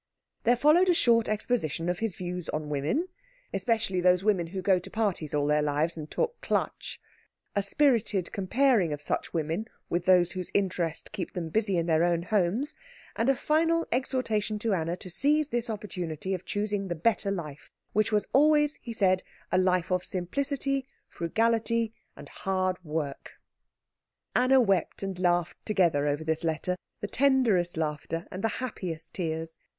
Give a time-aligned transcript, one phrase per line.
[0.45, 3.07] Then followed a short exposition of his views on women,
[3.53, 6.97] especially those women who go to parties all their lives and talk Klatsch;
[7.55, 12.03] a spirited comparing of such women with those whose interests keep them busy in their
[12.03, 12.73] own homes;
[13.15, 17.69] and a final exhortation to Anna to seize this opportunity of choosing the better life,
[17.93, 19.21] which was always, he said,
[19.51, 23.33] a life of simplicity, frugality, and hard work.
[24.35, 29.59] Anna wept and laughed together over this letter the tenderest laughter and the happiest tears.